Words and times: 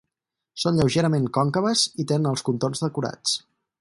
Són 0.61 0.79
lleugerament 0.79 1.27
còncaves 1.39 1.83
i 2.05 2.07
tenen 2.13 2.31
els 2.31 2.45
contorns 2.49 2.83
decorats. 2.87 3.37